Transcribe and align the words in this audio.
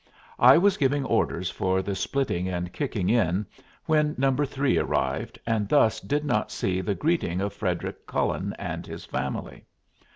I 0.39 0.57
was 0.57 0.77
giving 0.81 1.05
orders 1.05 1.51
for 1.51 1.83
the 1.83 1.93
splitting 1.93 2.49
and 2.49 2.73
kicking 2.73 3.07
in 3.07 3.45
when 3.85 4.15
No. 4.17 4.35
3 4.35 4.79
arrived, 4.79 5.37
and 5.45 5.69
thus 5.69 5.99
did 5.99 6.25
not 6.25 6.51
see 6.51 6.81
the 6.81 6.95
greeting 6.95 7.39
of 7.39 7.53
Frederic 7.53 8.07
Cullen 8.07 8.55
and 8.57 8.87
his 8.87 9.05
family. 9.05 9.63